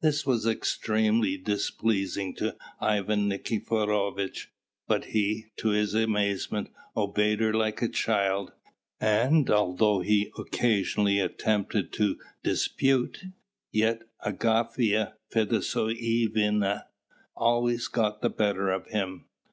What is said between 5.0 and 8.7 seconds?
he, to his amazement, obeyed her like a child;